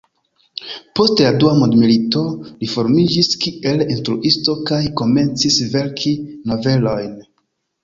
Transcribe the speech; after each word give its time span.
Post 0.99 1.19
la 1.25 1.33
dua 1.43 1.51
mondmilito, 1.59 2.23
li 2.63 2.69
formiĝis 2.71 3.29
kiel 3.45 3.85
instruisto 3.97 4.57
kaj 4.73 4.81
komencis 5.05 5.61
verki 5.77 6.17
novelojn. 6.55 7.17